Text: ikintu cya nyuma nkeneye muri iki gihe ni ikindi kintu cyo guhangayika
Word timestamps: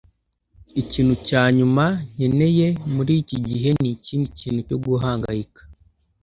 ikintu 0.81 1.13
cya 1.27 1.43
nyuma 1.57 1.85
nkeneye 2.11 2.67
muri 2.93 3.13
iki 3.21 3.37
gihe 3.47 3.69
ni 3.79 3.89
ikindi 3.95 4.27
kintu 4.39 4.59
cyo 4.67 4.77
guhangayika 4.83 5.61